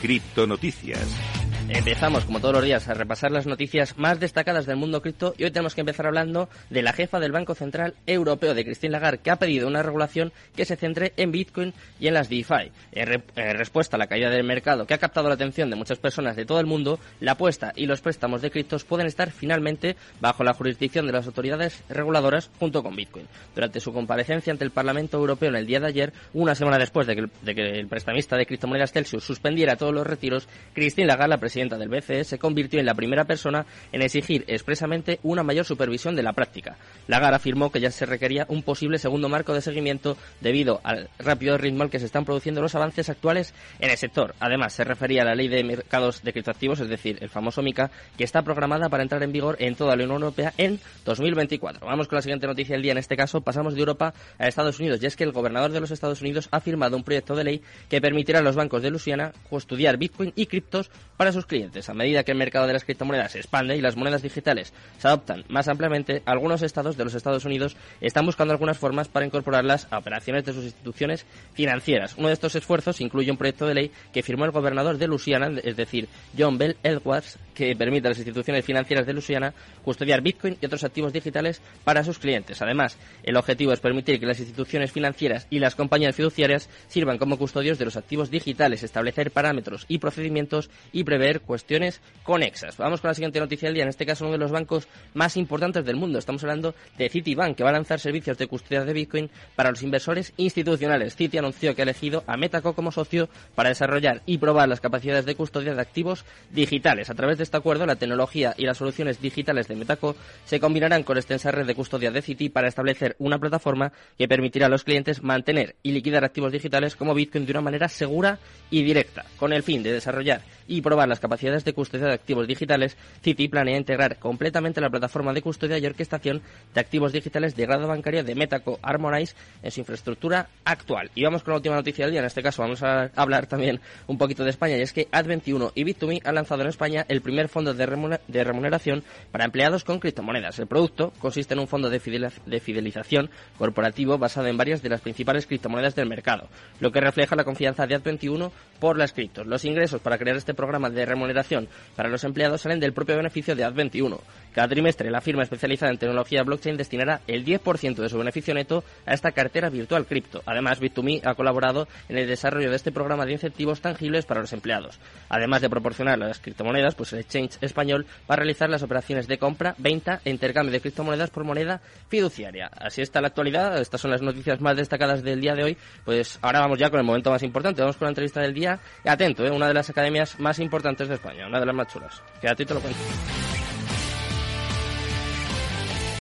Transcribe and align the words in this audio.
Criptonoticias. 0.00 1.39
Empezamos, 1.72 2.24
como 2.24 2.40
todos 2.40 2.54
los 2.54 2.64
días, 2.64 2.88
a 2.88 2.94
repasar 2.94 3.30
las 3.30 3.46
noticias 3.46 3.96
más 3.96 4.18
destacadas 4.18 4.66
del 4.66 4.76
mundo 4.76 5.00
cripto 5.00 5.34
y 5.38 5.44
hoy 5.44 5.52
tenemos 5.52 5.76
que 5.76 5.82
empezar 5.82 6.06
hablando 6.06 6.48
de 6.68 6.82
la 6.82 6.92
jefa 6.92 7.20
del 7.20 7.30
Banco 7.30 7.54
Central 7.54 7.94
Europeo, 8.08 8.54
de 8.54 8.64
Christine 8.64 8.90
Lagarde, 8.90 9.18
que 9.22 9.30
ha 9.30 9.36
pedido 9.36 9.68
una 9.68 9.84
regulación 9.84 10.32
que 10.56 10.64
se 10.64 10.74
centre 10.74 11.12
en 11.16 11.30
Bitcoin 11.30 11.72
y 12.00 12.08
en 12.08 12.14
las 12.14 12.28
DeFi. 12.28 12.72
En, 12.90 13.22
respuesta 13.56 13.96
a 13.96 13.98
la 13.98 14.08
caída 14.08 14.30
del 14.30 14.42
mercado 14.42 14.84
que 14.84 14.94
ha 14.94 14.98
captado 14.98 15.28
la 15.28 15.34
atención 15.34 15.70
de 15.70 15.76
muchas 15.76 15.98
personas 15.98 16.34
de 16.34 16.44
todo 16.44 16.58
el 16.58 16.66
mundo, 16.66 16.98
la 17.20 17.32
apuesta 17.32 17.72
y 17.76 17.86
los 17.86 18.00
préstamos 18.00 18.42
de 18.42 18.50
criptos 18.50 18.84
pueden 18.84 19.06
estar 19.06 19.30
finalmente 19.30 19.94
bajo 20.20 20.42
la 20.42 20.54
jurisdicción 20.54 21.06
de 21.06 21.12
las 21.12 21.26
autoridades 21.26 21.84
reguladoras 21.88 22.50
junto 22.58 22.82
con 22.82 22.96
Bitcoin. 22.96 23.28
Durante 23.54 23.78
su 23.78 23.92
comparecencia 23.92 24.52
ante 24.52 24.64
el 24.64 24.72
Parlamento 24.72 25.18
Europeo 25.18 25.50
en 25.50 25.56
el 25.56 25.66
día 25.66 25.78
de 25.78 25.86
ayer, 25.86 26.12
una 26.34 26.56
semana 26.56 26.78
después 26.78 27.06
de 27.06 27.14
que 27.14 27.70
el, 27.78 27.86
prestamista 27.86 28.36
de 28.36 28.46
criptomonedas 28.46 28.92
Celsius 28.92 29.22
suspendiera 29.22 29.76
todos 29.76 29.94
los 29.94 30.06
retiros, 30.06 30.48
Christine 30.74 31.06
Lagarde, 31.06 31.30
la 31.30 31.38
presidenta 31.38 31.59
del 31.68 31.88
BCE, 31.88 32.24
se 32.24 32.38
convirtió 32.38 32.80
en 32.80 32.86
la 32.86 32.94
primera 32.94 33.24
persona 33.24 33.66
en 33.92 34.02
exigir 34.02 34.44
expresamente 34.46 35.20
una 35.22 35.42
mayor 35.42 35.64
supervisión 35.64 36.16
de 36.16 36.22
la 36.22 36.32
práctica. 36.32 36.76
Lagarde 37.06 37.36
afirmó 37.36 37.70
que 37.70 37.80
ya 37.80 37.90
se 37.90 38.06
requería 38.06 38.46
un 38.48 38.62
posible 38.62 38.98
segundo 38.98 39.28
marco 39.28 39.52
de 39.52 39.60
seguimiento 39.60 40.16
debido 40.40 40.80
al 40.84 41.10
rápido 41.18 41.58
ritmo 41.58 41.82
al 41.82 41.90
que 41.90 41.98
se 41.98 42.06
están 42.06 42.24
produciendo 42.24 42.62
los 42.62 42.74
avances 42.74 43.10
actuales 43.10 43.54
en 43.78 43.90
el 43.90 43.96
sector. 43.96 44.34
Además, 44.40 44.72
se 44.72 44.84
refería 44.84 45.22
a 45.22 45.24
la 45.26 45.34
ley 45.34 45.48
de 45.48 45.62
mercados 45.62 46.22
de 46.22 46.32
criptoactivos, 46.32 46.80
es 46.80 46.88
decir, 46.88 47.18
el 47.20 47.28
famoso 47.28 47.62
MICA, 47.62 47.90
que 48.16 48.24
está 48.24 48.42
programada 48.42 48.88
para 48.88 49.02
entrar 49.02 49.22
en 49.22 49.32
vigor 49.32 49.56
en 49.58 49.74
toda 49.74 49.96
la 49.96 50.04
Unión 50.04 50.22
Europea 50.22 50.54
en 50.56 50.80
2024. 51.04 51.86
Vamos 51.86 52.08
con 52.08 52.16
la 52.16 52.22
siguiente 52.22 52.46
noticia 52.46 52.74
del 52.74 52.82
día. 52.82 52.92
En 52.92 52.98
este 52.98 53.16
caso, 53.16 53.40
pasamos 53.40 53.74
de 53.74 53.80
Europa 53.80 54.14
a 54.38 54.48
Estados 54.48 54.78
Unidos, 54.78 55.02
y 55.02 55.06
es 55.06 55.16
que 55.16 55.24
el 55.24 55.32
gobernador 55.32 55.72
de 55.72 55.80
los 55.80 55.90
Estados 55.90 56.20
Unidos 56.20 56.48
ha 56.50 56.60
firmado 56.60 56.96
un 56.96 57.04
proyecto 57.04 57.34
de 57.34 57.44
ley 57.44 57.62
que 57.88 58.00
permitirá 58.00 58.38
a 58.38 58.42
los 58.42 58.56
bancos 58.56 58.82
de 58.82 58.90
Luisiana 58.90 59.32
custodiar 59.48 59.96
Bitcoin 59.96 60.32
y 60.36 60.46
criptos 60.46 60.90
para 61.16 61.32
sus 61.32 61.46
clientes. 61.50 61.90
A 61.90 61.94
medida 61.94 62.22
que 62.22 62.30
el 62.30 62.38
mercado 62.38 62.66
de 62.66 62.72
las 62.72 62.84
criptomonedas 62.84 63.32
se 63.32 63.38
expande 63.38 63.76
y 63.76 63.80
las 63.80 63.96
monedas 63.96 64.22
digitales 64.22 64.72
se 64.98 65.08
adoptan 65.08 65.44
más 65.48 65.68
ampliamente, 65.68 66.22
algunos 66.24 66.62
estados 66.62 66.96
de 66.96 67.04
los 67.04 67.14
Estados 67.14 67.44
Unidos 67.44 67.76
están 68.00 68.24
buscando 68.24 68.52
algunas 68.52 68.78
formas 68.78 69.08
para 69.08 69.26
incorporarlas 69.26 69.88
a 69.90 69.98
operaciones 69.98 70.44
de 70.44 70.52
sus 70.52 70.64
instituciones 70.64 71.26
financieras. 71.52 72.14
Uno 72.16 72.28
de 72.28 72.34
estos 72.34 72.54
esfuerzos 72.54 73.00
incluye 73.00 73.30
un 73.30 73.36
proyecto 73.36 73.66
de 73.66 73.74
ley 73.74 73.90
que 74.12 74.22
firmó 74.22 74.44
el 74.44 74.52
gobernador 74.52 74.96
de 74.96 75.08
Luisiana, 75.08 75.50
es 75.62 75.76
decir, 75.76 76.08
John 76.38 76.56
Bell 76.56 76.76
Edwards, 76.82 77.38
que 77.54 77.74
permite 77.76 78.06
a 78.06 78.10
las 78.10 78.18
instituciones 78.18 78.64
financieras 78.64 79.06
de 79.06 79.12
Luisiana 79.12 79.52
custodiar 79.84 80.22
Bitcoin 80.22 80.56
y 80.60 80.66
otros 80.66 80.84
activos 80.84 81.12
digitales 81.12 81.60
para 81.84 82.04
sus 82.04 82.18
clientes. 82.18 82.62
Además, 82.62 82.96
el 83.22 83.36
objetivo 83.36 83.72
es 83.72 83.80
permitir 83.80 84.18
que 84.20 84.26
las 84.26 84.38
instituciones 84.40 84.92
financieras 84.92 85.46
y 85.50 85.58
las 85.58 85.74
compañías 85.74 86.14
fiduciarias 86.14 86.68
sirvan 86.88 87.18
como 87.18 87.36
custodios 87.36 87.78
de 87.78 87.84
los 87.84 87.96
activos 87.96 88.30
digitales, 88.30 88.82
establecer 88.82 89.30
parámetros 89.30 89.84
y 89.88 89.98
procedimientos 89.98 90.70
y 90.92 91.04
prever 91.04 91.29
cuestiones 91.38 92.00
conexas. 92.24 92.76
Vamos 92.76 93.00
con 93.00 93.08
la 93.08 93.14
siguiente 93.14 93.38
noticia 93.38 93.68
del 93.68 93.74
día, 93.74 93.84
en 93.84 93.90
este 93.90 94.04
caso 94.04 94.24
uno 94.24 94.32
de 94.32 94.38
los 94.38 94.50
bancos 94.50 94.88
más 95.14 95.36
importantes 95.36 95.84
del 95.84 95.94
mundo. 95.94 96.18
Estamos 96.18 96.42
hablando 96.42 96.74
de 96.98 97.08
Citibank, 97.08 97.56
que 97.56 97.62
va 97.62 97.70
a 97.70 97.74
lanzar 97.74 98.00
servicios 98.00 98.36
de 98.38 98.48
custodia 98.48 98.84
de 98.84 98.92
Bitcoin 98.92 99.30
para 99.54 99.70
los 99.70 99.82
inversores 99.82 100.32
institucionales. 100.36 101.14
Citi 101.14 101.38
anunció 101.38 101.74
que 101.74 101.82
ha 101.82 101.84
elegido 101.84 102.24
a 102.26 102.36
Metaco 102.36 102.74
como 102.74 102.90
socio 102.90 103.28
para 103.54 103.68
desarrollar 103.68 104.22
y 104.26 104.38
probar 104.38 104.68
las 104.68 104.80
capacidades 104.80 105.26
de 105.26 105.34
custodia 105.36 105.74
de 105.74 105.80
activos 105.80 106.24
digitales. 106.50 107.10
A 107.10 107.14
través 107.14 107.38
de 107.38 107.44
este 107.44 107.56
acuerdo, 107.56 107.86
la 107.86 107.96
tecnología 107.96 108.54
y 108.56 108.64
las 108.64 108.78
soluciones 108.78 109.20
digitales 109.20 109.68
de 109.68 109.76
Metaco 109.76 110.16
se 110.44 110.58
combinarán 110.58 111.02
con 111.02 111.16
la 111.16 111.20
extensa 111.20 111.50
red 111.50 111.66
de 111.66 111.74
custodia 111.74 112.10
de 112.10 112.22
Citi 112.22 112.48
para 112.48 112.68
establecer 112.68 113.16
una 113.18 113.38
plataforma 113.38 113.92
que 114.18 114.28
permitirá 114.28 114.66
a 114.66 114.70
los 114.70 114.84
clientes 114.84 115.22
mantener 115.22 115.76
y 115.82 115.92
liquidar 115.92 116.24
activos 116.24 116.52
digitales 116.52 116.96
como 116.96 117.14
Bitcoin 117.14 117.46
de 117.46 117.52
una 117.52 117.60
manera 117.60 117.88
segura 117.88 118.38
y 118.70 118.82
directa. 118.82 119.24
Con 119.36 119.52
el 119.52 119.62
fin 119.62 119.82
de 119.82 119.92
desarrollar 119.92 120.42
y 120.66 120.80
probar 120.80 121.08
las 121.08 121.19
capacidades 121.20 121.64
de 121.64 121.72
custodia 121.72 122.06
de 122.06 122.14
activos 122.14 122.46
digitales, 122.46 122.96
Citi 123.22 123.48
planea 123.48 123.76
integrar 123.76 124.18
completamente 124.18 124.80
la 124.80 124.90
plataforma 124.90 125.32
de 125.32 125.42
custodia 125.42 125.78
y 125.78 125.86
orquestación 125.86 126.42
de 126.74 126.80
activos 126.80 127.12
digitales 127.12 127.54
de 127.54 127.66
grado 127.66 127.86
bancario 127.86 128.24
de 128.24 128.34
Metaco 128.34 128.78
Harmonize 128.82 129.34
en 129.62 129.70
su 129.70 129.80
infraestructura 129.80 130.48
actual. 130.64 131.10
Y 131.14 131.24
vamos 131.24 131.42
con 131.42 131.52
la 131.52 131.56
última 131.56 131.76
noticia 131.76 132.04
del 132.04 132.12
día. 132.12 132.20
En 132.20 132.26
este 132.26 132.42
caso 132.42 132.62
vamos 132.62 132.82
a 132.82 133.10
hablar 133.14 133.46
también 133.46 133.80
un 134.06 134.18
poquito 134.18 134.44
de 134.44 134.50
España 134.50 134.76
y 134.76 134.82
es 134.82 134.92
que 134.92 135.08
Ad21 135.10 135.72
y 135.74 135.84
Bit2Me 135.84 136.22
han 136.24 136.34
lanzado 136.34 136.62
en 136.62 136.68
España 136.68 137.04
el 137.08 137.20
primer 137.20 137.48
fondo 137.48 137.74
de 137.74 138.44
remuneración 138.44 139.04
para 139.30 139.44
empleados 139.44 139.84
con 139.84 140.00
criptomonedas. 140.00 140.58
El 140.58 140.66
producto 140.66 141.12
consiste 141.18 141.54
en 141.54 141.60
un 141.60 141.68
fondo 141.68 141.90
de 141.90 142.00
fidelización 142.00 143.30
corporativo 143.58 144.18
basado 144.18 144.46
en 144.46 144.56
varias 144.56 144.82
de 144.82 144.88
las 144.88 145.00
principales 145.00 145.46
criptomonedas 145.46 145.94
del 145.94 146.08
mercado, 146.08 146.48
lo 146.80 146.90
que 146.92 147.00
refleja 147.00 147.36
la 147.36 147.44
confianza 147.44 147.86
de 147.86 148.00
Ad21 148.00 148.50
por 148.78 148.96
las 148.96 149.12
criptos. 149.12 149.46
Los 149.46 149.64
ingresos 149.64 150.00
para 150.00 150.18
crear 150.18 150.36
este 150.36 150.54
programa 150.54 150.90
de 150.90 151.04
remuneración 151.10 151.68
para 151.96 152.08
los 152.08 152.24
empleados 152.24 152.62
salen 152.62 152.80
del 152.80 152.92
propio 152.92 153.16
beneficio 153.16 153.54
de 153.54 153.66
Ad21. 153.66 154.18
Cada 154.54 154.68
trimestre, 154.68 155.10
la 155.10 155.20
firma 155.20 155.42
especializada 155.42 155.92
en 155.92 155.98
tecnología 155.98 156.42
blockchain 156.42 156.76
destinará 156.76 157.20
el 157.26 157.44
10% 157.44 157.94
de 157.96 158.08
su 158.08 158.18
beneficio 158.18 158.54
neto 158.54 158.84
a 159.06 159.14
esta 159.14 159.32
cartera 159.32 159.70
virtual 159.70 160.06
cripto. 160.06 160.42
Además, 160.46 160.80
Bit2Me 160.80 161.20
ha 161.24 161.34
colaborado 161.34 161.86
en 162.08 162.18
el 162.18 162.26
desarrollo 162.26 162.70
de 162.70 162.76
este 162.76 162.92
programa 162.92 163.26
de 163.26 163.32
incentivos 163.32 163.80
tangibles 163.80 164.26
para 164.26 164.40
los 164.40 164.52
empleados. 164.52 164.98
Además 165.28 165.60
de 165.62 165.70
proporcionar 165.70 166.18
las 166.18 166.40
criptomonedas, 166.40 166.94
pues 166.94 167.12
el 167.12 167.20
exchange 167.20 167.58
español 167.60 168.06
va 168.28 168.34
a 168.34 168.36
realizar 168.36 168.68
las 168.68 168.82
operaciones 168.82 169.28
de 169.28 169.38
compra, 169.38 169.74
venta 169.78 170.20
e 170.24 170.30
intercambio 170.30 170.72
de 170.72 170.80
criptomonedas 170.80 171.30
por 171.30 171.44
moneda 171.44 171.80
fiduciaria. 172.08 172.70
Así 172.76 173.02
está 173.02 173.20
la 173.20 173.28
actualidad. 173.28 173.80
Estas 173.80 174.00
son 174.00 174.10
las 174.10 174.22
noticias 174.22 174.60
más 174.60 174.76
destacadas 174.76 175.22
del 175.22 175.40
día 175.40 175.54
de 175.54 175.64
hoy. 175.64 175.76
Pues 176.04 176.38
ahora 176.42 176.60
vamos 176.60 176.78
ya 176.78 176.90
con 176.90 176.98
el 176.98 177.06
momento 177.06 177.30
más 177.30 177.42
importante. 177.42 177.82
Vamos 177.82 177.96
con 177.96 178.06
la 178.06 178.10
entrevista 178.10 178.40
del 178.40 178.54
día. 178.54 178.78
Atento, 179.04 179.44
¿eh? 179.44 179.50
una 179.50 179.68
de 179.68 179.74
las 179.74 179.90
academias 179.90 180.38
más 180.38 180.58
importantes 180.58 181.08
de 181.08 181.14
España, 181.14 181.46
una 181.46 181.60
de 181.60 181.66
las 181.66 181.74
más 181.74 181.88
chulas. 181.88 182.22
Que 182.40 182.48
a 182.48 182.54
ti 182.54 182.64
te 182.64 182.74
lo 182.74 182.80
cuento. 182.80 183.00